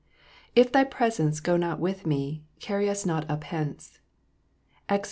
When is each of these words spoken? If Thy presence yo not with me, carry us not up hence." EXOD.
If 0.55 0.71
Thy 0.71 0.83
presence 0.83 1.43
yo 1.45 1.57
not 1.57 1.79
with 1.79 2.07
me, 2.07 2.43
carry 2.59 2.89
us 2.89 3.05
not 3.05 3.29
up 3.29 3.43
hence." 3.43 3.99
EXOD. 4.89 4.99